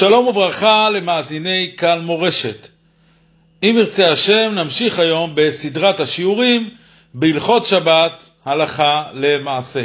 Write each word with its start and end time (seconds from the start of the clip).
שלום 0.00 0.26
וברכה 0.26 0.90
למאזיני 0.90 1.74
כאן 1.76 2.00
מורשת. 2.00 2.68
אם 3.62 3.74
ירצה 3.78 4.10
השם, 4.10 4.52
נמשיך 4.54 4.98
היום 4.98 5.32
בסדרת 5.34 6.00
השיעורים 6.00 6.70
בהלכות 7.14 7.66
שבת, 7.66 8.30
הלכה 8.44 9.04
למעשה. 9.14 9.84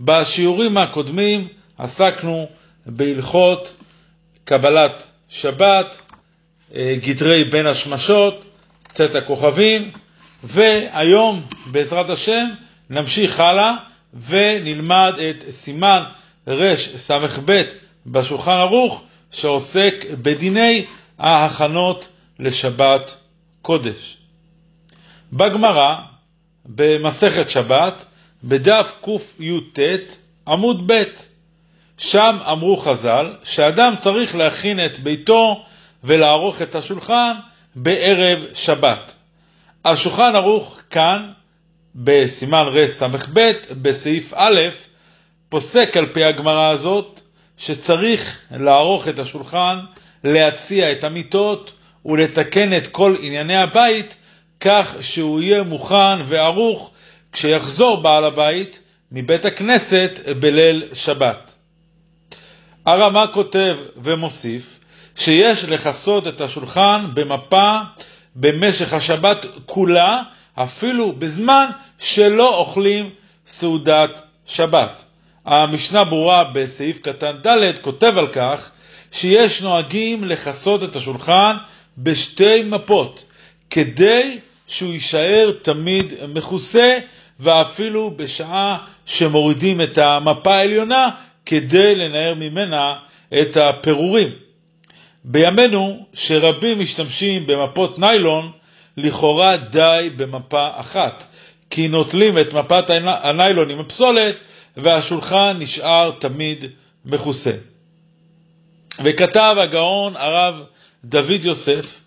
בשיעורים 0.00 0.78
הקודמים 0.78 1.48
עסקנו 1.78 2.48
בהלכות 2.86 3.72
קבלת 4.44 5.06
שבת, 5.28 6.00
אה, 6.74 6.94
גדרי 7.02 7.44
בין 7.44 7.66
השמשות, 7.66 8.44
צאת 8.92 9.14
הכוכבים, 9.14 9.90
והיום 10.44 11.42
בעזרת 11.66 12.10
השם 12.10 12.46
נמשיך 12.90 13.40
הלאה 13.40 13.72
ונלמד 14.28 15.14
את 15.30 15.50
סימן 15.50 16.02
רס"ב 16.46 17.62
בשולחן 18.06 18.52
ערוך 18.52 19.05
שעוסק 19.32 19.94
בדיני 20.22 20.84
ההכנות 21.18 22.08
לשבת 22.38 23.16
קודש. 23.62 24.16
בגמרא, 25.32 25.96
במסכת 26.64 27.50
שבת, 27.50 28.04
בדף 28.44 28.92
קי"ט 29.04 29.78
עמוד 30.48 30.92
ב', 30.92 31.02
שם 31.98 32.36
אמרו 32.50 32.76
חז"ל 32.76 33.36
שאדם 33.44 33.94
צריך 33.98 34.36
להכין 34.36 34.86
את 34.86 34.98
ביתו 34.98 35.64
ולערוך 36.04 36.62
את 36.62 36.74
השולחן 36.74 37.32
בערב 37.74 38.38
שבת. 38.54 39.14
השולחן 39.84 40.32
ערוך 40.34 40.80
כאן, 40.90 41.32
בסימן 41.94 42.64
רס"ב, 42.66 43.52
בסעיף 43.82 44.32
א', 44.36 44.60
פוסק 45.48 45.96
על 45.96 46.06
פי 46.06 46.24
הגמרא 46.24 46.70
הזאת 46.70 47.20
שצריך 47.58 48.40
לערוך 48.50 49.08
את 49.08 49.18
השולחן, 49.18 49.78
להציע 50.24 50.92
את 50.92 51.04
המיטות 51.04 51.72
ולתקן 52.04 52.76
את 52.76 52.86
כל 52.86 53.16
ענייני 53.20 53.56
הבית 53.56 54.16
כך 54.60 54.96
שהוא 55.00 55.40
יהיה 55.40 55.62
מוכן 55.62 56.18
וערוך 56.24 56.90
כשיחזור 57.32 57.96
בעל 57.96 58.24
הבית 58.24 58.80
מבית 59.12 59.44
הכנסת 59.44 60.10
בליל 60.40 60.84
שבת. 60.94 61.54
הרמה 62.86 63.26
כותב 63.26 63.76
ומוסיף 63.96 64.78
שיש 65.16 65.64
לכסות 65.64 66.26
את 66.26 66.40
השולחן 66.40 67.06
במפה 67.14 67.78
במשך 68.36 68.92
השבת 68.92 69.46
כולה, 69.66 70.22
אפילו 70.54 71.12
בזמן 71.12 71.66
שלא 71.98 72.58
אוכלים 72.58 73.10
סעודת 73.46 74.22
שבת. 74.46 75.05
המשנה 75.46 76.04
ברורה 76.04 76.44
בסעיף 76.44 76.98
קטן 76.98 77.36
ד' 77.46 77.72
כותב 77.80 78.18
על 78.18 78.26
כך 78.26 78.70
שיש 79.12 79.62
נוהגים 79.62 80.24
לכסות 80.24 80.82
את 80.82 80.96
השולחן 80.96 81.56
בשתי 81.98 82.62
מפות, 82.62 83.24
כדי 83.70 84.38
שהוא 84.66 84.92
יישאר 84.92 85.52
תמיד 85.62 86.14
מכוסה, 86.28 86.98
ואפילו 87.40 88.10
בשעה 88.16 88.78
שמורידים 89.06 89.80
את 89.80 89.98
המפה 89.98 90.54
העליונה, 90.54 91.08
כדי 91.46 91.94
לנער 91.94 92.34
ממנה 92.34 92.94
את 93.40 93.56
הפירורים. 93.56 94.28
בימינו, 95.24 96.06
שרבים 96.14 96.80
משתמשים 96.80 97.46
במפות 97.46 97.98
ניילון, 97.98 98.50
לכאורה 98.96 99.56
די 99.56 100.10
במפה 100.16 100.68
אחת, 100.74 101.26
כי 101.70 101.88
נוטלים 101.88 102.38
את 102.38 102.52
מפת 102.52 102.84
הניילון 103.06 103.70
עם 103.70 103.80
הפסולת 103.80 104.36
והשולחן 104.76 105.56
נשאר 105.58 106.10
תמיד 106.18 106.64
מכוסה. 107.04 107.52
וכתב 109.04 109.56
הגאון 109.58 110.16
הרב 110.16 110.62
דוד 111.04 111.44
יוסף 111.44 112.00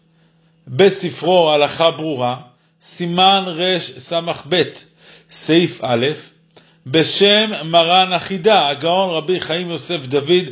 בספרו 0.67 1.51
הלכה 1.51 1.91
ברורה, 1.91 2.37
סימן 2.81 3.43
רס"ב, 3.47 4.61
סעיף 5.29 5.79
א', 5.83 6.07
בשם 6.87 7.51
מרן 7.65 8.13
החידה, 8.13 8.67
הגאון 8.69 9.09
רבי 9.09 9.41
חיים 9.41 9.69
יוסף 9.69 9.99
דוד 10.05 10.45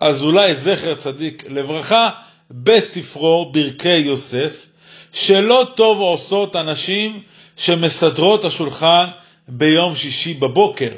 אזולאי 0.00 0.54
זכר 0.54 0.94
צדיק 0.94 1.44
לברכה, 1.48 2.10
בספרו 2.50 3.52
ברכי 3.52 3.96
יוסף, 3.96 4.66
שלא 5.12 5.66
טוב 5.74 6.00
עושות 6.00 6.56
אנשים 6.56 7.22
שמסדרות 7.56 8.44
השולחן 8.44 9.06
ביום 9.48 9.96
שישי 9.96 10.34
בבוקר, 10.34 10.90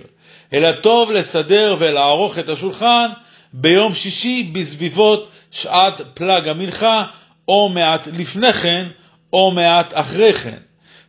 אלא 0.53 0.73
טוב 0.73 1.11
לסדר 1.11 1.77
ולערוך 1.79 2.39
את 2.39 2.49
השולחן 2.49 3.07
ביום 3.53 3.95
שישי 3.95 4.51
בסביבות 4.53 5.29
שעת 5.51 6.01
פלג 6.15 6.49
המנחה, 6.49 7.05
או 7.49 7.69
מעט 7.69 8.09
לפני 8.19 8.53
כן, 8.53 8.87
או 9.33 9.51
מעט 9.51 9.91
אחרי 9.93 10.33
כן, 10.33 10.59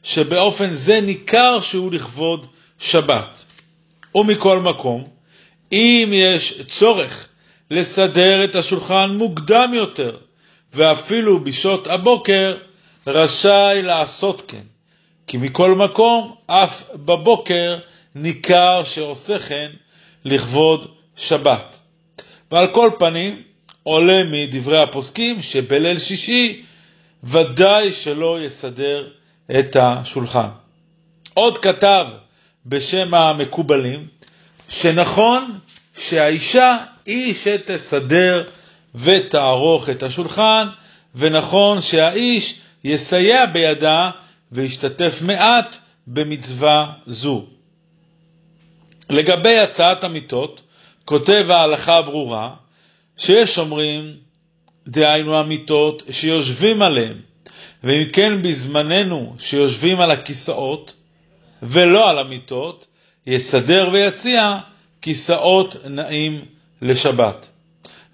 שבאופן 0.04 0.74
זה 0.74 1.02
ניכר 1.02 1.60
שהוא 1.60 1.92
לכבוד 1.92 2.46
שבת. 2.80 3.46
ומכל 4.16 4.60
מקום, 4.60 5.04
אם 5.72 6.10
יש 6.14 6.62
צורך 6.68 7.28
לסדר 7.72 8.44
את 8.44 8.56
השולחן 8.56 9.10
מוקדם 9.18 9.72
יותר, 9.74 10.18
ואפילו 10.74 11.44
בשעות 11.44 11.88
הבוקר, 11.88 12.58
רשאי 13.08 13.82
לעשות 13.82 14.44
כן. 14.48 14.64
כי 15.28 15.38
מכל 15.38 15.76
מקום, 15.76 16.36
אף 16.48 16.84
בבוקר, 16.94 17.78
ניכר 18.22 18.82
שעושה 18.84 19.40
כן 19.40 19.72
לכבוד 20.26 20.88
שבת. 21.16 21.80
ועל 22.52 22.68
כל 22.68 22.92
פנים, 23.00 23.42
עולה 23.84 24.24
מדברי 24.24 24.82
הפוסקים 24.82 25.42
שבליל 25.42 26.00
שישי 26.00 26.64
ודאי 27.24 27.92
שלא 27.92 28.42
יסדר 28.42 29.08
את 29.60 29.76
השולחן. 29.80 30.48
עוד 31.34 31.58
כתב 31.58 32.08
בשם 32.66 33.14
המקובלים, 33.14 34.08
שנכון 34.70 35.60
שהאישה 35.98 36.78
היא 37.06 37.34
שתסדר 37.34 38.44
ותערוך 38.96 39.90
את 39.90 40.04
השולחן, 40.04 40.68
ונכון 41.16 41.82
שהאיש 41.82 42.60
יסייע 42.84 43.46
בידה 43.46 44.10
וישתתף 44.52 45.20
מעט 45.22 45.78
במצווה 46.08 46.94
זו. 47.08 47.46
לגבי 49.10 49.60
הצעת 49.60 50.04
המיטות, 50.04 50.62
כותב 51.06 51.46
ההלכה 51.50 51.98
הברורה, 51.98 52.54
שיש 53.18 53.60
אומרים, 53.60 54.14
דהיינו 54.88 55.38
המיטות 55.38 56.04
שיושבים 56.12 56.82
עליהן, 56.82 57.18
ואם 57.84 58.04
כן 58.14 58.42
בזמננו 58.42 59.36
שיושבים 59.40 60.02
על 60.02 60.12
הכיסאות 60.12 60.94
ולא 61.64 62.10
על 62.10 62.20
המיטות, 62.20 62.88
יסדר 63.28 63.90
ויציע 63.92 64.58
כיסאות 65.02 65.76
נעים 65.90 66.46
לשבת. 66.82 67.50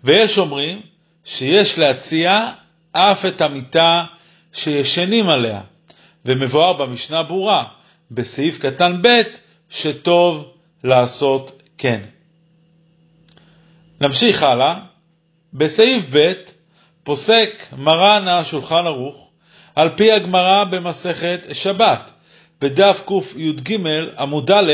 ויש 0.04 0.38
אומרים 0.38 0.82
שיש 1.26 1.80
להציע 1.80 2.52
אף 2.92 3.26
את 3.26 3.42
המיטה 3.42 4.06
שישנים 4.54 5.30
עליה, 5.30 5.62
ומבואר 6.26 6.74
במשנה 6.74 7.24
ברורה, 7.24 7.64
בסעיף 8.12 8.58
קטן 8.60 9.02
ב', 9.02 9.22
שטוב 9.70 10.53
לעשות 10.84 11.62
כן. 11.78 12.00
נמשיך 14.02 14.44
הלאה. 14.44 14.80
בסעיף 15.54 16.06
ב' 16.12 16.34
פוסק 17.04 17.66
מרן 17.78 18.28
השולחן 18.28 18.86
ערוך 18.86 19.30
על 19.76 19.90
פי 19.98 20.12
הגמרא 20.12 20.64
במסכת 20.64 21.40
שבת, 21.54 22.12
בדף 22.62 23.02
קי"ג 23.08 23.78
עמוד 24.18 24.52
א', 24.52 24.72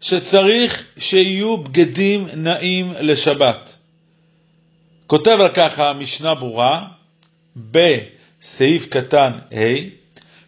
שצריך 0.00 0.84
שיהיו 0.98 1.56
בגדים 1.56 2.28
נעים 2.36 2.92
לשבת. 3.00 3.76
כותב 5.06 5.38
על 5.40 5.48
כך 5.54 5.78
המשנה 5.78 6.34
ברורה 6.34 6.84
בסעיף 7.56 8.86
קטן 8.86 9.32
ה', 9.54 9.58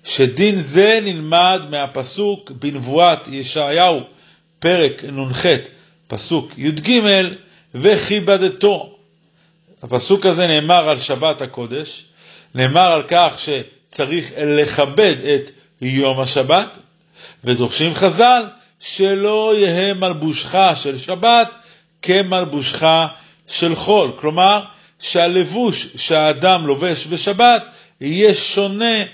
שדין 0.04 0.54
זה 0.54 1.00
נלמד 1.02 1.60
מהפסוק 1.70 2.50
בנבואת 2.50 3.28
ישעיהו 3.28 4.00
פרק 4.60 5.04
נ"ח, 5.04 5.46
פסוק 6.08 6.52
י"ג, 6.58 7.00
וכיבדתו. 7.74 8.96
הפסוק 9.82 10.26
הזה 10.26 10.46
נאמר 10.46 10.88
על 10.88 10.98
שבת 10.98 11.42
הקודש, 11.42 12.04
נאמר 12.54 12.92
על 12.92 13.02
כך 13.08 13.38
שצריך 13.38 14.32
לכבד 14.36 15.14
את 15.34 15.50
יום 15.80 16.20
השבת, 16.20 16.78
ודורשים 17.44 17.94
חז"ל 17.94 18.42
שלא 18.80 19.52
יהא 19.56 19.94
מלבושך 19.94 20.58
של 20.74 20.98
שבת 20.98 21.48
כמלבושך 22.02 22.86
של 23.48 23.74
חול. 23.74 24.12
כלומר, 24.16 24.62
שהלבוש 24.98 25.86
שהאדם 25.96 26.66
לובש 26.66 27.06
בשבת 27.06 27.62
יהיה 28.00 28.34
שונה 28.34 29.04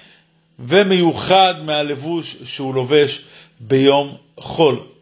ומיוחד 0.58 1.54
מהלבוש 1.62 2.36
שהוא 2.44 2.74
לובש 2.74 3.20
ביום 3.60 4.16
חול. 4.40 4.95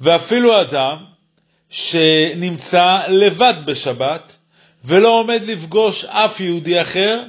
ואפילו 0.00 0.60
אדם 0.60 0.96
שנמצא 1.70 3.00
לבד 3.08 3.54
בשבת 3.66 4.38
ולא 4.84 5.20
עומד 5.20 5.42
לפגוש 5.46 6.04
אף 6.04 6.40
יהודי 6.40 6.80
אחר, 6.82 7.22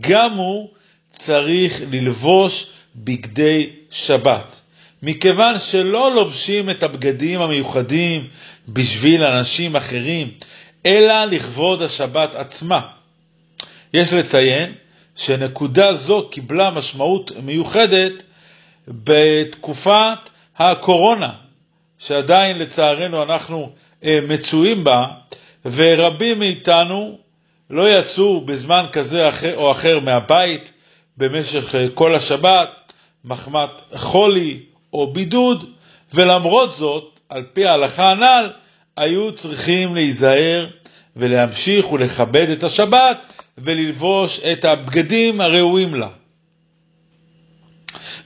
גם 0.00 0.32
הוא 0.32 0.68
צריך 1.10 1.80
ללבוש 1.90 2.66
בגדי 2.96 3.70
שבת. 3.90 4.60
מכיוון 5.02 5.58
שלא 5.58 6.14
לובשים 6.14 6.70
את 6.70 6.82
הבגדים 6.82 7.40
המיוחדים 7.40 8.28
בשביל 8.68 9.24
אנשים 9.24 9.76
אחרים, 9.76 10.30
אלא 10.86 11.24
לכבוד 11.24 11.82
השבת 11.82 12.34
עצמה. 12.34 12.80
יש 13.94 14.12
לציין 14.12 14.72
שנקודה 15.16 15.92
זו 15.92 16.28
קיבלה 16.30 16.70
משמעות 16.70 17.32
מיוחדת 17.42 18.22
בתקופת 18.88 20.18
הקורונה, 20.56 21.32
שעדיין 21.98 22.58
לצערנו 22.58 23.22
אנחנו 23.22 23.70
אה, 24.04 24.18
מצויים 24.28 24.84
בה, 24.84 25.06
ורבים 25.64 26.38
מאיתנו 26.38 27.18
לא 27.70 27.90
יצאו 27.98 28.40
בזמן 28.40 28.86
כזה 28.92 29.28
או 29.54 29.70
אחר 29.70 30.00
מהבית 30.00 30.72
במשך 31.16 31.74
אה, 31.74 31.86
כל 31.94 32.14
השבת, 32.14 32.92
מחמת 33.24 33.70
חולי 33.94 34.60
או 34.92 35.12
בידוד, 35.12 35.70
ולמרות 36.14 36.74
זאת, 36.74 37.20
על 37.28 37.44
פי 37.52 37.66
ההלכה 37.66 38.10
הנ"ל, 38.10 38.50
היו 38.96 39.32
צריכים 39.32 39.94
להיזהר 39.94 40.66
ולהמשיך 41.16 41.92
ולכבד 41.92 42.50
את 42.50 42.64
השבת 42.64 43.32
וללבוש 43.58 44.40
את 44.40 44.64
הבגדים 44.64 45.40
הראויים 45.40 45.94
לה. 45.94 46.08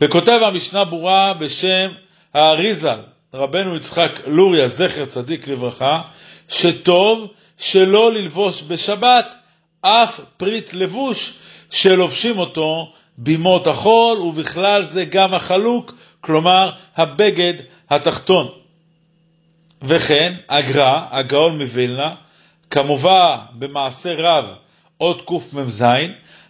וכותב 0.00 0.41
המשנה 0.43 0.85
ברורה 0.85 1.35
בשם 1.35 1.91
האריזל, 2.35 3.00
רבנו 3.38 3.76
יצחק 3.76 4.20
לוריה, 4.26 4.69
זכר 4.69 5.05
צדיק 5.05 5.49
לברכה, 5.49 6.00
שטוב 6.49 7.26
שלא 7.58 8.12
ללבוש 8.12 8.62
בשבת 8.62 9.26
אף 9.81 10.20
פריט 10.37 10.75
לבוש 10.75 11.32
שלובשים 11.70 12.38
אותו 12.38 12.93
בימות 13.19 13.67
החול, 13.67 14.19
ובכלל 14.19 14.82
זה 14.82 15.05
גם 15.05 15.35
החלוק, 15.35 15.94
כלומר 16.20 16.70
הבגד 16.96 17.55
התחתון. 17.90 18.49
וכן, 19.82 20.35
הגר"א, 20.49 21.00
הגאון 21.11 21.58
מווילנה, 21.62 22.14
כמובן 22.70 23.37
במעשה 23.52 24.14
רב 24.19 24.52
עוד 24.96 25.23
קמ"ז, 25.26 25.85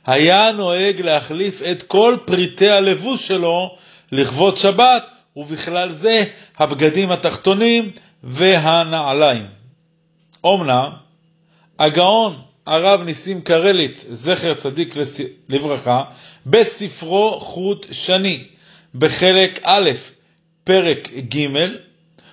היה 0.06 0.52
נוהג 0.52 1.00
להחליף 1.00 1.62
את 1.62 1.82
כל 1.82 2.16
פריטי 2.24 2.70
הלבוש 2.70 3.26
שלו 3.26 3.76
לכבוד 4.12 4.56
שבת, 4.56 5.17
ובכלל 5.38 5.92
זה 5.92 6.24
הבגדים 6.56 7.10
התחתונים 7.10 7.90
והנעליים. 8.22 9.46
אמנם, 10.46 10.90
הגאון 11.78 12.36
הרב 12.66 13.02
ניסים 13.02 13.40
קרליץ, 13.40 14.04
זכר 14.10 14.54
צדיק 14.54 14.94
לברכה, 15.48 16.04
בספרו 16.46 17.40
חוט 17.40 17.86
שני, 17.92 18.44
בחלק 18.94 19.60
א', 19.62 19.90
פרק 20.64 21.08
ג', 21.34 21.46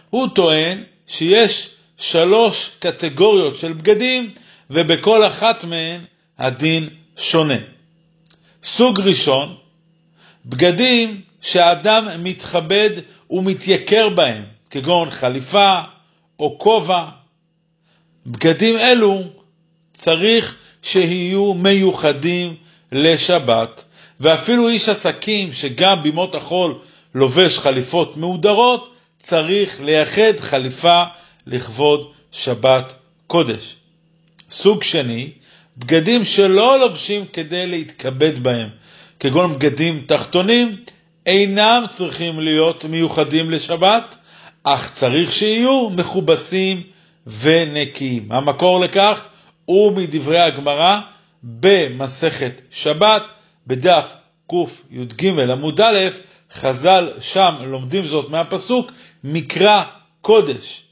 הוא 0.10 0.28
טוען 0.36 0.84
שיש 1.08 1.76
שלוש 1.98 2.72
קטגוריות 2.80 3.56
של 3.56 3.74
בגדים, 3.74 4.30
ובכל 4.70 5.28
אחת 5.28 5.64
מהן 5.64 6.02
הדין 6.38 6.90
שונה. 7.18 7.58
סוג 8.64 9.00
ראשון, 9.00 9.56
בגדים 10.46 11.22
שאדם 11.46 12.08
מתכבד 12.24 12.90
ומתייקר 13.30 14.10
בהם, 14.10 14.44
כגון 14.70 15.10
חליפה 15.10 15.80
או 16.40 16.60
כובע. 16.60 17.06
בגדים 18.28 18.78
אלו 18.78 19.22
צריך 19.94 20.58
שיהיו 20.84 21.54
מיוחדים 21.54 22.56
לשבת, 22.92 23.84
ואפילו 24.20 24.70
איש 24.70 24.90
עסקים 24.90 25.54
שגם 25.54 26.04
בימות 26.04 26.36
החול 26.36 26.80
לובש 27.16 27.60
חליפות 27.60 28.18
מהודרות, 28.18 28.94
צריך 29.20 29.82
לייחד 29.82 30.40
חליפה 30.40 31.04
לכבוד 31.48 32.12
שבת 32.32 32.94
קודש. 33.28 33.76
סוג 34.52 34.84
שני, 34.84 35.32
בגדים 35.78 36.26
שלא 36.26 36.80
לובשים 36.80 37.26
כדי 37.34 37.68
להתכבד 37.68 38.44
בהם, 38.44 38.70
כגון 39.20 39.54
בגדים 39.54 40.04
תחתונים, 40.08 40.78
אינם 41.26 41.84
צריכים 41.92 42.40
להיות 42.40 42.86
מיוחדים 42.86 43.52
לשבת, 43.52 44.16
אך 44.64 44.94
צריך 44.94 45.32
שיהיו 45.32 45.90
מכובסים 45.90 46.84
ונקיים. 47.40 48.32
המקור 48.32 48.80
לכך 48.80 49.28
הוא 49.66 49.92
מדברי 49.92 50.40
הגמרא 50.40 51.00
במסכת 51.44 52.62
שבת, 52.72 53.24
בדף 53.68 54.14
קי"ג 54.50 55.40
עמוד 55.40 55.82
א', 55.82 56.10
חז"ל 56.54 57.10
שם 57.22 57.56
לומדים 57.62 58.06
זאת 58.06 58.30
מהפסוק, 58.30 58.92
מקרא 59.24 59.84
קודש, 60.22 60.84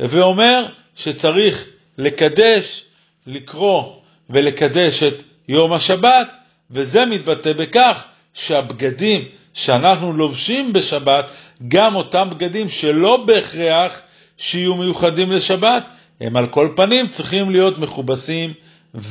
ואומר 0.00 0.66
שצריך 0.96 1.66
לקדש, 1.98 2.84
לקרוא 3.26 3.96
ולקדש 4.30 5.02
את 5.02 5.22
יום 5.48 5.72
השבת, 5.72 6.28
וזה 6.70 7.06
מתבטא 7.06 7.52
בכך 7.52 8.06
שהבגדים 8.34 9.24
שאנחנו 9.56 10.12
לובשים 10.12 10.72
בשבת, 10.72 11.30
גם 11.68 11.94
אותם 11.94 12.30
בגדים 12.30 12.68
שלא 12.68 13.16
בהכרח 13.16 14.02
שיהיו 14.38 14.74
מיוחדים 14.74 15.30
לשבת, 15.30 15.84
הם 16.20 16.36
על 16.36 16.46
כל 16.46 16.72
פנים 16.76 17.08
צריכים 17.08 17.50
להיות 17.50 17.78
מכובסים 17.78 18.52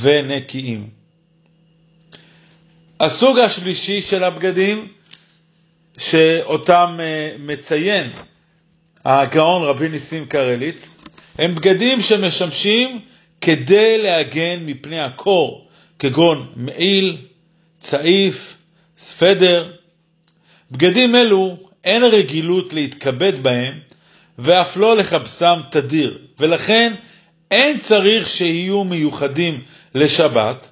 ונקיים. 0.02 0.90
הסוג 3.00 3.40
השלישי 3.40 4.02
של 4.02 4.24
הבגדים 4.24 4.88
שאותם 5.98 6.98
אה, 7.00 7.36
מציין 7.40 8.10
הגאון 9.06 9.64
רבי 9.64 9.90
ניסים 9.90 10.26
קרליץ, 10.26 10.98
הם 11.38 11.56
בגדים 11.56 12.02
שמשמשים 12.02 13.02
כדי 13.42 13.98
להגן 13.98 14.60
מפני 14.66 15.02
הקור, 15.02 15.68
כגון 16.00 16.52
מעיל, 16.56 17.18
צעיף, 17.80 18.58
ספדר. 18.98 19.75
בגדים 20.72 21.16
אלו 21.16 21.58
אין 21.84 22.04
רגילות 22.04 22.74
להתכבד 22.74 23.44
בהם, 23.44 23.80
ואף 24.40 24.78
לא 24.78 24.98
לחפשם 24.98 25.60
תדיר, 25.72 26.18
ולכן 26.40 26.94
אין 27.52 27.78
צריך 27.78 28.30
שיהיו 28.30 28.84
מיוחדים 28.84 29.62
לשבת, 29.96 30.70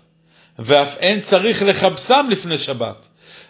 ואף 0.59 0.97
אין 0.97 1.21
צריך 1.21 1.63
לחפשם 1.63 2.27
לפני 2.29 2.57
שבת, 2.57 3.07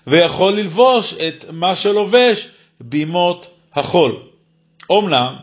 ויכול 0.08 0.53
ללבוש 0.53 1.13
את 1.13 1.46
מה 1.51 1.75
שלובש 1.75 2.48
בימות 2.82 3.48
החול. 3.74 4.15
אמנם, 4.91 5.36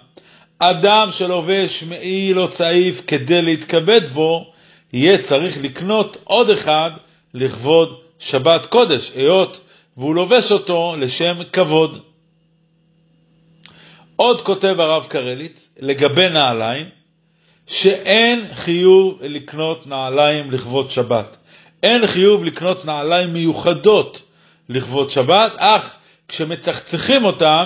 אדם 0.58 1.08
שלובש 1.12 1.82
מעיל 1.82 2.40
או 2.40 2.48
צעיף 2.48 3.02
כדי 3.06 3.42
להתכבד 3.42 4.00
בו, 4.12 4.52
יהיה 4.92 5.18
צריך 5.18 5.58
לקנות 5.62 6.16
עוד 6.24 6.50
אחד 6.50 6.90
לכבוד 7.34 8.00
שבת 8.18 8.66
קודש, 8.66 9.12
היות 9.16 9.60
והוא 10.00 10.14
לובש 10.14 10.52
אותו 10.52 10.94
לשם 10.98 11.36
כבוד. 11.52 11.98
עוד 14.16 14.40
כותב 14.40 14.80
הרב 14.80 15.06
קרליץ 15.08 15.74
לגבי 15.80 16.28
נעליים, 16.28 16.86
שאין 17.66 18.44
חיוב 18.54 19.18
לקנות 19.22 19.86
נעליים 19.86 20.50
לכבוד 20.50 20.90
שבת. 20.90 21.36
אין 21.82 22.06
חיוב 22.06 22.44
לקנות 22.44 22.84
נעליים 22.84 23.32
מיוחדות 23.32 24.22
לכבוד 24.68 25.10
שבת, 25.10 25.52
אך 25.56 25.96
כשמצחצחים 26.28 27.24
אותם, 27.24 27.64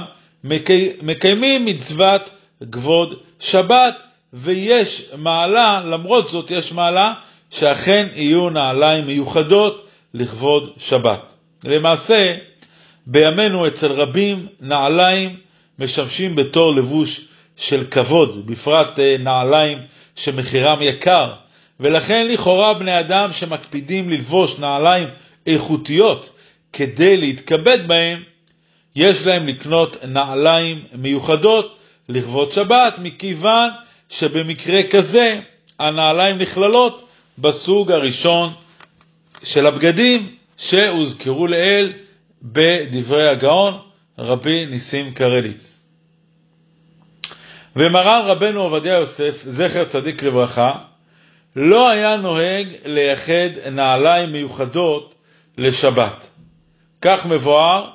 מקיימים 1.02 1.64
מצוות 1.64 2.30
כבוד 2.72 3.18
שבת, 3.40 3.96
ויש 4.32 5.10
מעלה, 5.16 5.82
למרות 5.84 6.28
זאת 6.30 6.50
יש 6.50 6.72
מעלה, 6.72 7.14
שאכן 7.50 8.06
יהיו 8.14 8.50
נעליים 8.50 9.06
מיוחדות 9.06 9.86
לכבוד 10.14 10.72
שבת. 10.78 11.33
למעשה, 11.64 12.36
בימינו 13.06 13.66
אצל 13.66 13.92
רבים 13.92 14.46
נעליים 14.60 15.36
משמשים 15.78 16.36
בתור 16.36 16.74
לבוש 16.74 17.28
של 17.56 17.84
כבוד, 17.90 18.46
בפרט 18.46 18.98
אה, 18.98 19.16
נעליים 19.18 19.78
שמחירם 20.16 20.82
יקר, 20.82 21.32
ולכן 21.80 22.28
לכאורה 22.28 22.74
בני 22.74 23.00
אדם 23.00 23.32
שמקפידים 23.32 24.10
ללבוש 24.10 24.58
נעליים 24.58 25.08
איכותיות 25.46 26.30
כדי 26.72 27.16
להתכבד 27.16 27.78
בהם, 27.86 28.22
יש 28.96 29.26
להם 29.26 29.46
לקנות 29.46 29.96
נעליים 30.04 30.84
מיוחדות 30.92 31.76
לכבוד 32.08 32.52
שבת, 32.52 32.94
מכיוון 32.98 33.70
שבמקרה 34.10 34.82
כזה 34.82 35.40
הנעליים 35.78 36.38
נכללות 36.38 37.08
בסוג 37.38 37.92
הראשון 37.92 38.52
של 39.44 39.66
הבגדים 39.66 40.34
שהוזכרו 40.56 41.46
לעיל 41.46 41.92
בדברי 42.42 43.28
הגאון 43.28 43.78
רבי 44.18 44.66
ניסים 44.66 45.14
קרליץ. 45.14 45.80
ומרן 47.76 48.22
רבנו 48.26 48.62
עובדיה 48.62 48.94
יוסף, 48.94 49.42
זכר 49.44 49.84
צדיק 49.84 50.22
לברכה, 50.22 50.72
לא 51.56 51.88
היה 51.88 52.16
נוהג 52.16 52.66
לייחד 52.84 53.68
נעליים 53.72 54.32
מיוחדות 54.32 55.14
לשבת. 55.58 56.30
כך 57.02 57.26
מבואר 57.26 57.90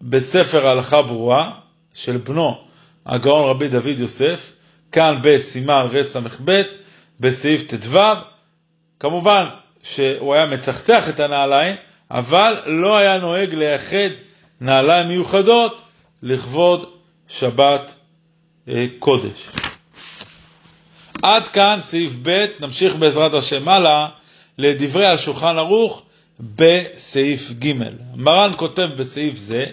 בספר 0.00 0.68
הלכה 0.68 1.02
ברורה 1.02 1.50
של 1.94 2.16
בנו 2.16 2.64
הגאון 3.06 3.50
רבי 3.50 3.68
דוד 3.68 3.98
יוסף, 3.98 4.52
כאן 4.92 5.18
בסימן 5.22 5.86
רס"ב, 5.90 6.62
בסעיף 7.20 7.62
ט"ו. 7.62 7.98
כמובן 9.00 9.44
שהוא 9.84 10.34
היה 10.34 10.46
מצחצח 10.46 11.08
את 11.08 11.20
הנעליים, 11.20 11.76
אבל 12.10 12.54
לא 12.66 12.96
היה 12.96 13.18
נוהג 13.18 13.54
לייחד 13.54 14.08
נעליים 14.60 15.08
מיוחדות 15.08 15.80
לכבוד 16.22 16.90
שבת 17.28 17.94
אה, 18.68 18.86
קודש. 18.98 19.48
עד 21.22 21.48
כאן 21.48 21.76
סעיף 21.80 22.12
ב', 22.22 22.46
נמשיך 22.60 22.94
בעזרת 22.94 23.34
השם 23.34 23.68
הלאה 23.68 24.08
לדברי 24.58 25.06
השולחן 25.06 25.58
ערוך 25.58 26.02
בסעיף 26.40 27.52
ג'. 27.58 27.72
מרן 28.14 28.50
כותב 28.56 28.88
בסעיף 28.96 29.36
זה 29.36 29.66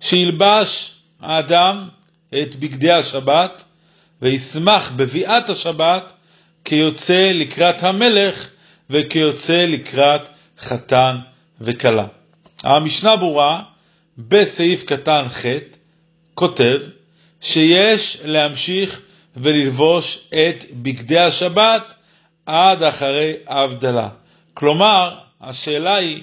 שילבש 0.00 0.94
האדם 1.20 1.88
את 2.28 2.56
בגדי 2.56 2.92
השבת 2.92 3.64
וישמח 4.22 4.90
בביאת 4.96 5.50
השבת 5.50 6.12
כיוצא 6.64 7.30
לקראת 7.34 7.82
המלך 7.82 8.48
וכיוצא 8.90 9.66
לקראת 9.68 10.20
חתן 10.60 11.16
וכלה. 11.60 12.06
המשנה 12.62 13.16
ברורה 13.16 13.62
בסעיף 14.18 14.84
קטן 14.84 15.24
ח' 15.28 15.44
כותב 16.34 16.80
שיש 17.40 18.20
להמשיך 18.24 19.00
וללבוש 19.36 20.18
את 20.28 20.64
בגדי 20.72 21.18
השבת 21.18 21.82
עד 22.46 22.82
אחרי 22.82 23.32
ההבדלה. 23.46 24.08
כלומר, 24.54 25.18
השאלה 25.40 25.94
היא, 25.94 26.22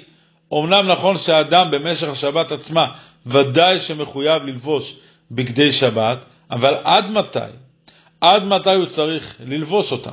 אמנם 0.53 0.87
נכון 0.87 1.17
שהאדם 1.17 1.71
במשך 1.71 2.09
השבת 2.09 2.51
עצמה 2.51 2.85
ודאי 3.25 3.79
שמחויב 3.79 4.43
ללבוש 4.43 4.95
בגדי 5.31 5.71
שבת, 5.71 6.25
אבל 6.51 6.75
עד 6.83 7.09
מתי? 7.09 7.39
עד 8.21 8.43
מתי 8.43 8.73
הוא 8.73 8.85
צריך 8.85 9.37
ללבוש 9.45 9.91
אותם? 9.91 10.11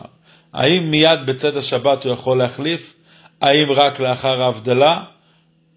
האם 0.53 0.91
מיד 0.91 1.27
בצאת 1.27 1.57
השבת 1.57 2.05
הוא 2.05 2.13
יכול 2.13 2.39
להחליף? 2.39 2.95
האם 3.41 3.73
רק 3.73 4.01
לאחר 4.01 4.43
ההבדלה? 4.43 5.03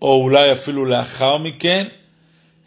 או 0.01 0.21
אולי 0.23 0.51
אפילו 0.51 0.85
לאחר 0.85 1.37
מכן? 1.37 1.87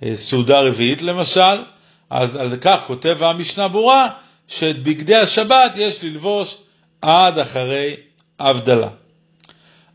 אה, 0.03 0.17
סעודה 0.17 0.61
רביעית 0.61 1.03
למשל? 1.03 1.63
אז 2.11 2.37
על 2.37 2.57
כך 2.61 2.81
כותב 2.87 3.17
המשנה 3.21 3.69
ברורה 3.69 4.09
שאת 4.49 4.83
בגדי 4.83 5.15
השבת 5.15 5.73
יש 5.77 6.05
ללבוש 6.05 6.57
עד 7.03 7.39
אחרי 7.39 7.97
הבדלה. 8.41 8.89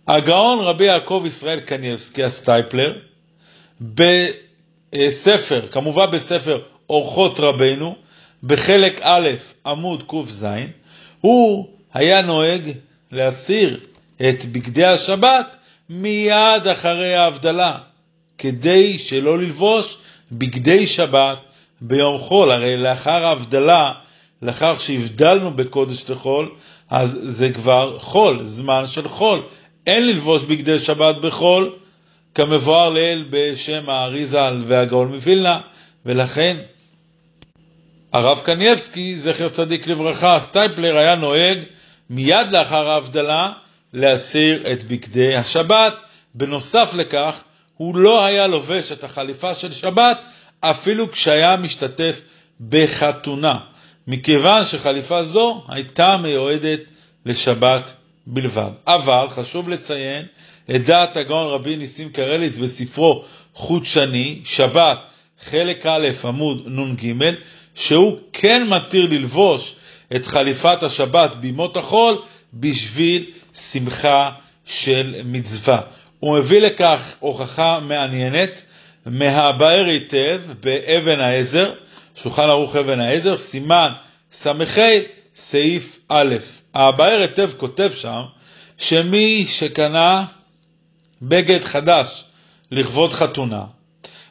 הגאון 0.07 0.59
רבי 0.59 0.85
יעקב 0.85 1.23
ישראל 1.27 1.59
קניבסקי 1.59 2.23
הסטייפלר, 2.23 2.97
בספר, 3.81 5.67
כמובן 5.71 6.11
בספר 6.11 6.61
אורחות 6.89 7.39
רבנו, 7.39 7.95
בחלק 8.43 8.99
א', 9.01 9.29
עמוד 9.65 10.03
ק"ז, 10.03 10.47
הוא 11.21 11.69
היה 11.93 12.21
נוהג 12.21 12.71
להסיר 13.11 13.79
את 14.17 14.45
בגדי 14.45 14.85
השבת 14.85 15.55
מיד 15.89 16.67
אחרי 16.71 17.15
ההבדלה, 17.15 17.77
כדי 18.37 18.99
שלא 18.99 19.39
ללבוש 19.39 19.97
בגדי 20.31 20.87
שבת 20.87 21.37
ביום 21.81 22.17
חול. 22.17 22.51
הרי 22.51 22.77
לאחר 22.77 23.25
ההבדלה, 23.25 23.91
לאחר 24.41 24.77
שהבדלנו 24.77 25.53
בקודש 25.53 26.09
לחול, 26.09 26.51
אז 26.89 27.19
זה 27.23 27.49
כבר 27.49 27.99
חול, 27.99 28.39
זמן 28.43 28.87
של 28.87 29.07
חול. 29.07 29.41
אין 29.87 30.07
ללבוש 30.07 30.43
בגדי 30.43 30.79
שבת 30.79 31.15
בחול, 31.21 31.75
כמבואר 32.35 32.89
לעיל 32.89 33.27
בשם 33.29 33.89
האריזל 33.89 34.63
והגאון 34.67 35.07
מווילנה, 35.13 35.59
ולכן 36.05 36.57
הרב 38.13 38.41
קניאבסקי, 38.43 39.17
זכר 39.17 39.49
צדיק 39.49 39.87
לברכה, 39.87 40.39
סטייפלר 40.39 40.97
היה 40.97 41.15
נוהג 41.15 41.57
מיד 42.13 42.51
לאחר 42.51 42.89
ההבדלה 42.89 43.53
להסיר 43.93 44.71
את 44.71 44.83
בגדי 44.83 45.35
השבת. 45.35 45.93
בנוסף 46.35 46.93
לכך, 46.93 47.43
הוא 47.77 47.95
לא 47.95 48.25
היה 48.25 48.47
לובש 48.47 48.91
את 48.91 49.03
החליפה 49.03 49.55
של 49.55 49.71
שבת 49.71 50.19
אפילו 50.59 51.11
כשהיה 51.11 51.57
משתתף 51.57 52.21
בחתונה, 52.69 53.59
מכיוון 54.07 54.65
שחליפה 54.65 55.23
זו 55.23 55.63
הייתה 55.67 56.17
מיועדת 56.17 56.79
לשבת 57.25 57.93
בלבד. 58.27 58.71
אבל 58.87 59.27
חשוב 59.29 59.69
לציין 59.69 60.25
את 60.75 60.85
דעת 60.85 61.17
הגאון 61.17 61.47
רבי 61.47 61.75
ניסים 61.75 62.09
קרליץ 62.09 62.57
בספרו 62.57 63.23
חוט 63.53 63.85
שני, 63.85 64.41
שבת, 64.45 64.99
חלק 65.41 65.85
א', 65.85 66.07
עמוד 66.23 66.63
נ"ג, 66.67 67.13
שהוא 67.75 68.17
כן 68.33 68.67
מתיר 68.67 69.07
ללבוש 69.09 69.75
את 70.15 70.27
חליפת 70.27 70.83
השבת 70.83 71.35
בימות 71.35 71.77
החול 71.77 72.17
בשביל 72.53 73.25
שמחה 73.53 74.29
של 74.65 75.15
מצווה. 75.25 75.81
הוא 76.19 76.37
מביא 76.37 76.61
לכך 76.61 77.15
הוכחה 77.19 77.79
מעניינת 77.79 78.63
מהבאר 79.05 79.85
היטב 79.85 80.41
באבן 80.59 81.19
העזר, 81.19 81.73
שולחן 82.15 82.49
ערוך 82.49 82.75
אבן 82.75 82.99
העזר, 82.99 83.37
סימן 83.37 83.89
ס"ה, 84.31 84.51
סעיף 85.35 85.99
א'. 86.09 86.35
הבאר 86.73 87.21
היטב 87.21 87.51
כותב 87.57 87.91
שם 87.95 88.21
שמי 88.77 89.45
שקנה 89.47 90.25
בגד 91.21 91.63
חדש 91.63 92.23
לכבוד 92.71 93.13
חתונה, 93.13 93.63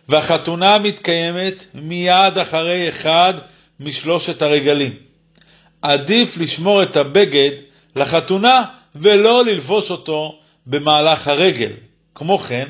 והחתונה 0.08 0.78
מתקיימת 0.78 1.66
מיד 1.74 2.38
אחרי 2.38 2.88
אחד 2.88 3.34
משלושת 3.80 4.42
הרגלים. 4.42 5.09
עדיף 5.82 6.38
לשמור 6.38 6.82
את 6.82 6.96
הבגד 6.96 7.50
לחתונה 7.96 8.64
ולא 8.94 9.44
ללבוש 9.44 9.90
אותו 9.90 10.38
במהלך 10.66 11.28
הרגל. 11.28 11.72
כמו 12.14 12.38
כן, 12.38 12.68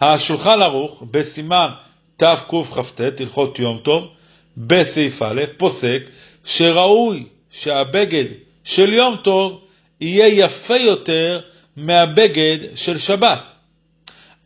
השולחן 0.00 0.62
ערוך 0.62 1.02
בסימן 1.10 1.68
תקכ"ט, 2.16 3.20
הלכות 3.20 3.58
יום 3.58 3.78
טוב, 3.82 4.08
בסעיף 4.56 5.22
א', 5.22 5.42
פוסק 5.56 6.02
שראוי 6.44 7.26
שהבגד 7.50 8.24
של 8.64 8.92
יום 8.92 9.16
טוב 9.16 9.60
יהיה 10.00 10.44
יפה 10.44 10.76
יותר 10.76 11.40
מהבגד 11.76 12.58
של 12.74 12.98
שבת. 12.98 13.52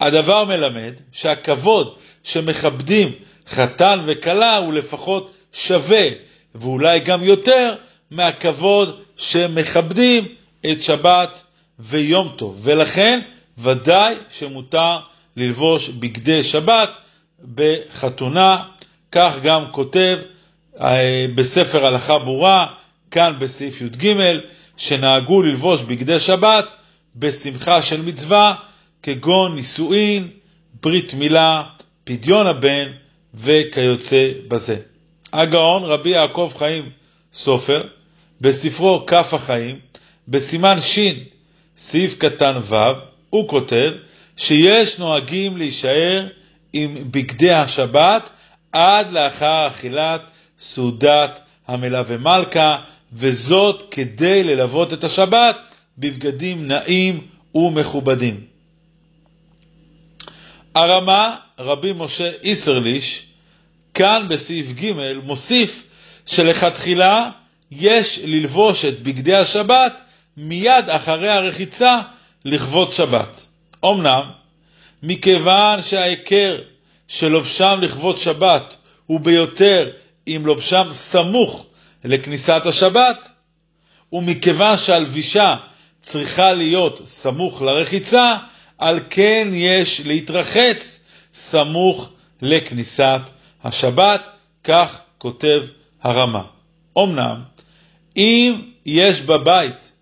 הדבר 0.00 0.44
מלמד 0.44 0.92
שהכבוד 1.12 1.96
שמכבדים 2.24 3.12
חתן 3.48 4.00
וכלה 4.04 4.56
הוא 4.56 4.72
לפחות 4.72 5.32
שווה, 5.52 6.08
ואולי 6.54 7.00
גם 7.00 7.24
יותר, 7.24 7.74
מהכבוד 8.14 9.00
שמכבדים 9.16 10.24
את 10.70 10.82
שבת 10.82 11.42
ויום 11.78 12.32
טוב. 12.36 12.60
ולכן 12.62 13.20
ודאי 13.58 14.14
שמותר 14.30 14.98
ללבוש 15.36 15.88
בגדי 15.88 16.42
שבת 16.42 16.90
בחתונה, 17.54 18.64
כך 19.12 19.32
גם 19.42 19.64
כותב 19.70 20.18
אה, 20.80 21.26
בספר 21.34 21.86
הלכה 21.86 22.18
ברורה, 22.18 22.66
כאן 23.10 23.32
בסעיף 23.38 23.80
י"ג, 23.80 24.14
שנהגו 24.76 25.42
ללבוש 25.42 25.80
בגדי 25.80 26.20
שבת 26.20 26.64
בשמחה 27.16 27.82
של 27.82 28.02
מצווה, 28.02 28.54
כגון 29.02 29.54
נישואין, 29.54 30.28
ברית 30.82 31.14
מילה, 31.14 31.62
פדיון 32.04 32.46
הבן 32.46 32.86
וכיוצא 33.34 34.30
בזה. 34.48 34.76
הגאון 35.32 35.84
רבי 35.84 36.10
יעקב 36.10 36.52
חיים 36.58 36.90
סופר, 37.32 37.82
בספרו 38.44 39.06
כף 39.06 39.34
החיים, 39.34 39.78
בסימן 40.28 40.80
ש', 40.80 40.98
סעיף 41.76 42.18
קטן 42.18 42.56
ו', 42.62 42.74
הוא 43.30 43.48
כותב 43.48 43.92
שיש 44.36 44.98
נוהגים 44.98 45.56
להישאר 45.56 46.26
עם 46.72 46.96
בגדי 47.10 47.52
השבת 47.52 48.30
עד 48.72 49.12
לאחר 49.12 49.66
אכילת 49.68 50.20
סעודת 50.60 51.40
המלווה 51.68 52.16
מלכה, 52.16 52.76
וזאת 53.12 53.84
כדי 53.90 54.44
ללוות 54.44 54.92
את 54.92 55.04
השבת 55.04 55.56
בבגדים 55.98 56.68
נעים 56.68 57.26
ומכובדים. 57.54 58.40
הרמה, 60.74 61.36
רבי 61.58 61.92
משה 61.96 62.30
איסרליש, 62.42 63.26
כאן 63.94 64.26
בסעיף 64.28 64.66
ג' 64.72 64.92
מוסיף 65.22 65.84
שלכתחילה 66.26 67.30
יש 67.76 68.20
ללבוש 68.24 68.84
את 68.84 69.00
בגדי 69.02 69.34
השבת 69.34 69.92
מיד 70.36 70.90
אחרי 70.90 71.28
הרחיצה 71.28 72.00
לכבוד 72.44 72.92
שבת. 72.92 73.46
אמנם, 73.84 74.30
מכיוון 75.02 75.82
שההיכר 75.82 76.58
של 77.08 77.28
לובשם 77.28 77.78
לכבוד 77.82 78.18
שבת 78.18 78.76
הוא 79.06 79.20
ביותר 79.20 79.90
אם 80.28 80.42
לובשם 80.44 80.88
סמוך 80.92 81.66
לכניסת 82.04 82.62
השבת, 82.66 83.30
ומכיוון 84.12 84.76
שהלבישה 84.76 85.56
צריכה 86.02 86.52
להיות 86.52 87.00
סמוך 87.06 87.62
לרחיצה, 87.62 88.36
על 88.78 89.00
כן 89.10 89.48
יש 89.52 90.00
להתרחץ 90.06 91.04
סמוך 91.34 92.10
לכניסת 92.42 93.20
השבת, 93.64 94.28
כך 94.64 95.00
כותב 95.18 95.62
הרמה. 96.02 96.42
אמנם, 96.98 97.42
אם 98.16 98.60
יש 98.86 99.20
בבית 99.20 99.92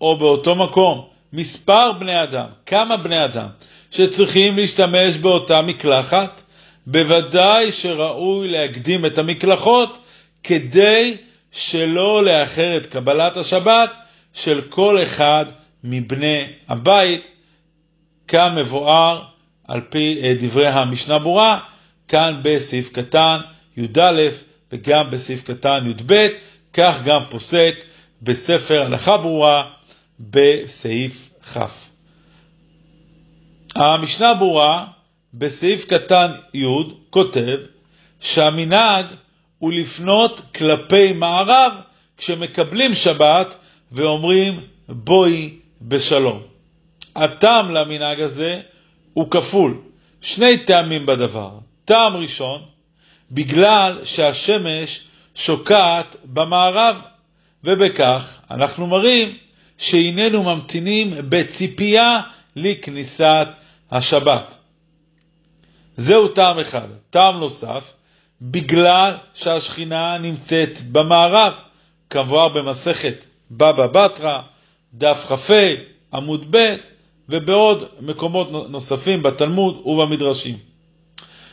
או 0.00 0.18
באותו 0.18 0.54
מקום 0.54 1.08
מספר 1.32 1.92
בני 1.92 2.22
אדם, 2.22 2.46
כמה 2.66 2.96
בני 2.96 3.24
אדם, 3.24 3.48
שצריכים 3.90 4.56
להשתמש 4.56 5.16
באותה 5.16 5.62
מקלחת, 5.62 6.42
בוודאי 6.86 7.72
שראוי 7.72 8.48
להקדים 8.48 9.06
את 9.06 9.18
המקלחות 9.18 9.98
כדי 10.42 11.16
שלא 11.52 12.24
לאחר 12.24 12.76
את 12.76 12.86
קבלת 12.86 13.36
השבת 13.36 13.90
של 14.32 14.60
כל 14.60 15.02
אחד 15.02 15.44
מבני 15.84 16.44
הבית, 16.68 17.28
כמבואר 18.28 19.22
על 19.68 19.80
פי 19.80 20.20
אה, 20.22 20.34
דברי 20.40 20.66
המשנה 20.66 21.18
ברורה, 21.18 21.60
כאן 22.08 22.40
בסעיף 22.42 22.92
קטן 22.92 23.38
י"א 23.76 24.28
וגם 24.72 25.10
בסעיף 25.10 25.50
קטן 25.50 25.90
י"ב, 25.90 26.28
כך 26.78 27.02
גם 27.04 27.22
פוסק 27.30 27.74
בספר 28.22 28.82
הלכה 28.82 29.16
ברורה 29.16 29.70
בסעיף 30.20 31.30
כ'. 31.52 31.58
המשנה 33.74 34.34
ברורה 34.34 34.86
בסעיף 35.34 35.84
קטן 35.84 36.30
י' 36.54 36.66
כותב 37.10 37.56
שהמנהג 38.20 39.06
הוא 39.58 39.72
לפנות 39.72 40.40
כלפי 40.54 41.12
מערב 41.12 41.72
כשמקבלים 42.16 42.94
שבת 42.94 43.56
ואומרים 43.92 44.60
בואי 44.88 45.54
בשלום. 45.82 46.42
הטעם 47.16 47.70
למנהג 47.70 48.20
הזה 48.20 48.60
הוא 49.14 49.30
כפול, 49.30 49.80
שני 50.20 50.58
טעמים 50.58 51.06
בדבר. 51.06 51.50
טעם 51.84 52.16
ראשון, 52.16 52.62
בגלל 53.30 53.98
שהשמש 54.04 55.07
שוקעת 55.38 56.16
במערב, 56.24 57.00
ובכך 57.64 58.40
אנחנו 58.50 58.86
מראים 58.86 59.36
שהננו 59.78 60.42
ממתינים 60.42 61.14
בציפייה 61.28 62.20
לכניסת 62.56 63.46
השבת. 63.90 64.56
זהו 65.96 66.28
טעם 66.28 66.58
אחד. 66.58 66.88
טעם 67.10 67.40
נוסף, 67.40 67.92
בגלל 68.42 69.16
שהשכינה 69.34 70.18
נמצאת 70.18 70.82
במערב, 70.92 71.52
כמבואר 72.10 72.48
במסכת 72.48 73.24
בבא 73.50 73.86
בתרא, 73.86 74.40
דף 74.94 75.32
כ"ה, 75.32 75.74
עמוד 76.14 76.56
ב', 76.56 76.74
ובעוד 77.28 77.84
מקומות 78.00 78.50
נוספים 78.68 79.22
בתלמוד 79.22 79.82
ובמדרשים. 79.84 80.56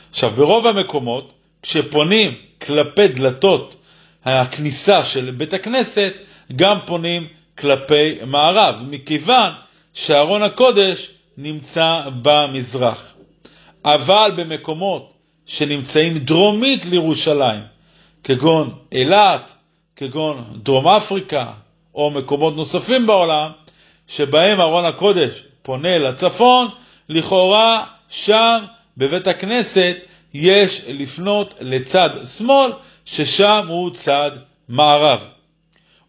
עכשיו, 0.09 0.31
ברוב 0.31 0.67
המקומות, 0.67 1.33
כשפונים 1.65 2.33
כלפי 2.61 3.07
דלתות 3.07 3.75
הכניסה 4.25 5.03
של 5.03 5.31
בית 5.31 5.53
הכנסת, 5.53 6.13
גם 6.55 6.77
פונים 6.85 7.27
כלפי 7.57 8.15
מערב, 8.25 8.75
מכיוון 8.89 9.51
שארון 9.93 10.41
הקודש 10.43 11.09
נמצא 11.37 11.99
במזרח. 12.21 13.13
אבל 13.85 14.31
במקומות 14.35 15.13
שנמצאים 15.45 16.17
דרומית 16.17 16.85
לירושלים, 16.85 17.61
כגון 18.23 18.73
אילת, 18.91 19.55
כגון 19.95 20.43
דרום 20.63 20.87
אפריקה, 20.87 21.51
או 21.95 22.11
מקומות 22.11 22.55
נוספים 22.55 23.07
בעולם, 23.07 23.51
שבהם 24.07 24.61
ארון 24.61 24.85
הקודש 24.85 25.43
פונה 25.61 25.97
לצפון, 25.97 26.67
לכאורה 27.09 27.85
שם 28.09 28.57
בבית 28.97 29.27
הכנסת 29.27 29.95
יש 30.37 30.81
לפנות 30.87 31.53
לצד 31.61 32.09
שמאל, 32.37 32.71
ששם 33.05 33.65
הוא 33.67 33.91
צד 33.93 34.31
מערב. 34.69 35.19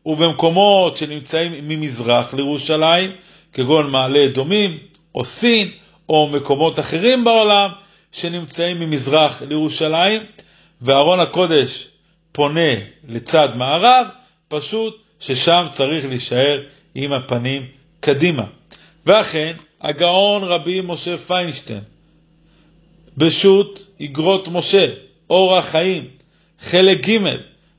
ובמקומות 0.07 0.97
שנמצאים 0.97 1.53
ממזרח 1.69 2.35
לירושלים, 2.35 3.11
כגון 3.53 3.91
מעלה 3.91 4.25
אדומים, 4.25 4.79
או 5.15 5.25
סין, 5.25 5.71
או 6.09 6.29
מקומות 6.33 6.79
אחרים 6.81 7.25
בעולם 7.25 7.71
שנמצאים 8.13 8.81
ממזרח 8.81 9.43
לירושלים, 9.43 10.23
וארון 10.83 11.21
הקודש 11.21 11.89
פונה 12.33 12.75
לצד 13.09 13.49
מערב, 13.57 14.07
פשוט 14.49 15.03
ששם 15.21 15.67
צריך 15.73 16.05
להישאר 16.05 16.63
עם 16.95 17.13
הפנים 17.13 17.67
קדימה. 18.01 18.45
ואכן, 19.07 19.53
הגאון 19.81 20.45
רבי 20.45 20.81
משה 20.81 21.19
פיינשטיין, 21.19 21.81
בשו"ת 23.17 23.81
אגרות 24.03 24.49
משה, 24.49 24.87
אור 25.31 25.57
החיים, 25.57 26.05
חלק 26.61 27.09
ג', 27.09 27.19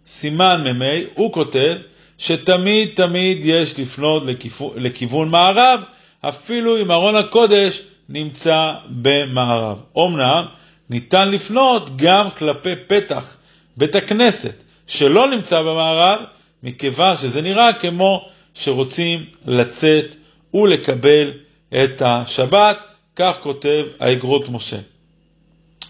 סימן 0.08 0.78
מ"ה, 0.78 0.86
הוא 1.16 1.34
כותב 1.34 1.76
שתמיד 2.18 2.90
תמיד 2.96 3.38
יש 3.42 3.80
לפנות 3.80 4.24
לכיוון, 4.26 4.72
לכיוון 4.76 5.30
מערב, 5.30 5.80
אפילו 6.22 6.82
אם 6.82 6.92
ארון 6.92 7.16
הקודש 7.16 7.82
נמצא 8.10 8.74
במערב. 8.90 9.82
אמנם 9.98 10.46
ניתן 10.90 11.32
לפנות 11.32 11.98
גם 11.98 12.30
כלפי 12.38 12.74
פתח 12.88 13.38
בית 13.78 13.96
הכנסת 13.96 14.54
שלא 14.88 15.30
נמצא 15.30 15.62
במערב, 15.62 16.20
מכיוון 16.64 17.18
שזה 17.18 17.42
נראה 17.42 17.74
כמו 17.74 18.30
שרוצים 18.54 19.26
לצאת 19.46 20.16
ולקבל 20.54 21.32
את 21.74 22.02
השבת, 22.06 22.78
כך 23.16 23.36
כותב 23.42 23.86
האגרות 24.00 24.50
משה. 24.50 24.78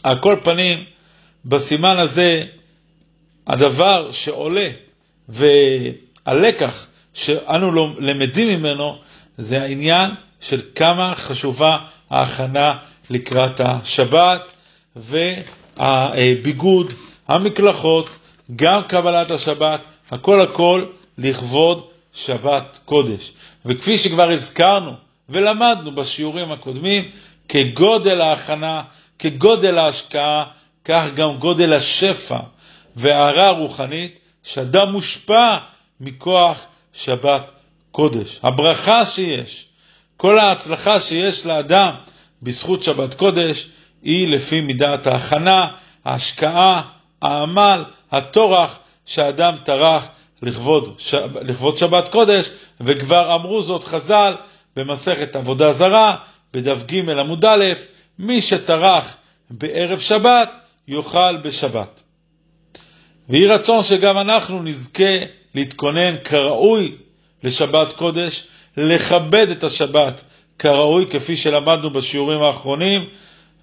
על 0.07 0.19
כל 0.19 0.35
פנים, 0.43 0.83
בסימן 1.45 1.97
הזה, 1.97 2.45
הדבר 3.47 4.11
שעולה 4.11 4.69
והלקח 5.29 6.87
שאנו 7.13 7.95
למדים 7.99 8.59
ממנו 8.59 8.97
זה 9.37 9.61
העניין 9.61 10.11
של 10.41 10.61
כמה 10.75 11.13
חשובה 11.15 11.77
ההכנה 12.09 12.73
לקראת 13.09 13.59
השבת 13.59 14.41
והביגוד, 14.95 16.93
המקלחות, 17.27 18.09
גם 18.55 18.81
קבלת 18.83 19.31
השבת, 19.31 19.81
הכל 20.11 20.41
הכל 20.41 20.85
לכבוד 21.17 21.87
שבת 22.13 22.79
קודש. 22.85 23.31
וכפי 23.65 23.97
שכבר 23.97 24.29
הזכרנו 24.29 24.91
ולמדנו 25.29 25.95
בשיעורים 25.95 26.51
הקודמים, 26.51 27.11
כגודל 27.49 28.21
ההכנה, 28.21 28.81
כגודל 29.19 29.77
ההשקעה, 29.77 30.43
כך 30.85 31.05
גם 31.15 31.37
גודל 31.37 31.73
השפע 31.73 32.39
וההערה 32.95 33.47
הרוחנית, 33.47 34.19
שאדם 34.43 34.91
מושפע 34.91 35.57
מכוח 36.01 36.65
שבת 36.93 37.51
קודש. 37.91 38.39
הברכה 38.43 39.05
שיש, 39.05 39.65
כל 40.17 40.39
ההצלחה 40.39 40.99
שיש 40.99 41.45
לאדם 41.45 41.93
בזכות 42.43 42.83
שבת 42.83 43.13
קודש, 43.13 43.67
היא 44.03 44.27
לפי 44.27 44.61
מידת 44.61 45.07
ההכנה, 45.07 45.67
ההשקעה, 46.05 46.81
העמל, 47.21 47.83
הטורח 48.11 48.79
שהאדם 49.05 49.55
טרח 49.63 50.07
לכבוד, 50.41 50.95
שב, 50.97 51.37
לכבוד 51.37 51.77
שבת 51.77 52.09
קודש, 52.09 52.49
וכבר 52.81 53.35
אמרו 53.35 53.61
זאת 53.61 53.83
חז"ל 53.83 54.35
במסכת 54.75 55.35
עבודה 55.35 55.73
זרה, 55.73 56.15
בדף 56.53 56.83
ג' 56.83 57.09
עמוד 57.09 57.45
א', 57.45 57.63
מי 58.19 58.41
שטרח 58.41 59.17
בערב 59.49 59.99
שבת, 59.99 60.49
יאכל 60.87 61.37
בשבת. 61.37 62.01
ויהי 63.29 63.47
רצון 63.47 63.83
שגם 63.83 64.17
אנחנו 64.17 64.63
נזכה 64.63 65.17
להתכונן 65.55 66.15
כראוי 66.23 66.95
לשבת 67.43 67.93
קודש, 67.93 68.47
לכבד 68.77 69.49
את 69.49 69.63
השבת 69.63 70.21
כראוי, 70.59 71.05
כפי 71.09 71.35
שלמדנו 71.35 71.89
בשיעורים 71.89 72.41
האחרונים, 72.41 73.09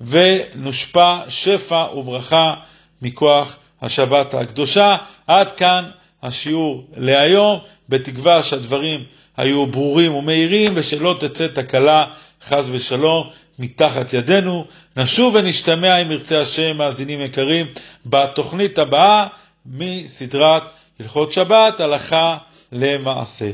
ונושפע 0.01 1.21
שפע 1.29 1.87
וברכה 1.97 2.55
מכוח 3.03 3.57
השבת 3.83 4.35
הקדושה. 4.35 4.97
עד 5.27 5.53
כאן 5.53 5.91
השיעור 6.23 6.87
להיום, 6.97 7.59
בתקווה 7.89 8.43
שהדברים 8.43 9.05
היו 9.37 9.67
ברורים 9.67 10.15
ומהירים 10.15 10.73
ושלא 10.75 11.17
תצא 11.21 11.47
תקלה, 11.47 12.05
חס 12.45 12.69
ושלום, 12.71 13.31
מתחת 13.59 14.13
ידינו. 14.13 14.65
נשוב 14.97 15.35
ונשתמע, 15.35 16.03
אם 16.03 16.11
ירצה 16.11 16.41
השם, 16.41 16.77
מאזינים 16.77 17.21
יקרים, 17.21 17.67
בתוכנית 18.07 18.79
הבאה 18.79 19.27
מסדרת 19.67 20.63
הלכות 21.01 21.33
שבת, 21.33 21.81
הלכה 21.81 22.37
למעשה. 22.73 23.51